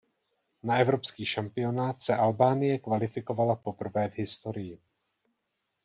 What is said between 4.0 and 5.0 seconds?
v historii.